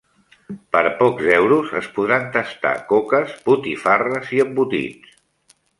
Per 0.75 0.81
pocs 1.01 1.27
euros 1.35 1.69
es 1.81 1.91
podran 1.99 2.25
tastar 2.37 2.73
coques, 2.95 3.39
botifarres 3.53 4.35
i 4.39 4.45
embotits. 4.49 5.19